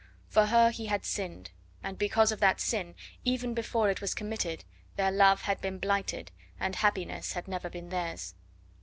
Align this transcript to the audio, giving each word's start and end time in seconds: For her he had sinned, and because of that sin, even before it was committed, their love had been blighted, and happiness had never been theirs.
For 0.29 0.47
her 0.47 0.71
he 0.71 0.87
had 0.87 1.05
sinned, 1.05 1.51
and 1.83 1.95
because 1.95 2.31
of 2.31 2.39
that 2.39 2.59
sin, 2.59 2.95
even 3.23 3.53
before 3.53 3.87
it 3.91 4.01
was 4.01 4.15
committed, 4.15 4.65
their 4.95 5.11
love 5.11 5.43
had 5.43 5.61
been 5.61 5.77
blighted, 5.77 6.31
and 6.59 6.75
happiness 6.77 7.33
had 7.33 7.47
never 7.47 7.69
been 7.69 7.89
theirs. 7.89 8.33